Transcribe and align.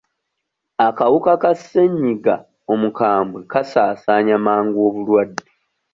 Akawuka 0.87 1.33
ka 1.41 1.51
ssennyiga 1.59 2.35
omukwambwe 2.73 3.39
kasaasaanya 3.51 4.35
mangu 4.45 4.77
obulwadde. 4.87 5.43